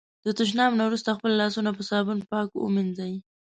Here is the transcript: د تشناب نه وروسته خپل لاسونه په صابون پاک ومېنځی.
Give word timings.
د 0.25 0.27
تشناب 0.39 0.71
نه 0.79 0.83
وروسته 0.87 1.15
خپل 1.17 1.31
لاسونه 1.41 1.69
په 1.77 1.83
صابون 1.89 2.19
پاک 2.31 2.49
ومېنځی. 2.53 3.13